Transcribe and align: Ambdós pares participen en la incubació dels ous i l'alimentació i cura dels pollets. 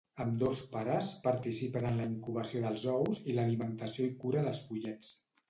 Ambdós 0.23 0.59
pares 0.69 1.09
participen 1.27 1.85
en 1.89 1.99
la 1.99 2.07
incubació 2.13 2.63
dels 2.65 2.87
ous 2.95 3.21
i 3.33 3.37
l'alimentació 3.37 4.09
i 4.09 4.17
cura 4.27 4.45
dels 4.49 4.65
pollets. 4.73 5.15